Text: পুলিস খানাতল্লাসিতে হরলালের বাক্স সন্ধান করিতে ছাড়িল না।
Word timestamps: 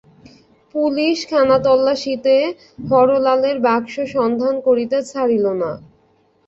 পুলিস 0.75 1.19
খানাতল্লাসিতে 1.29 2.35
হরলালের 2.89 3.57
বাক্স 3.65 3.93
সন্ধান 4.15 4.55
করিতে 4.67 4.97
ছাড়িল 5.05 5.45
না। 5.61 5.71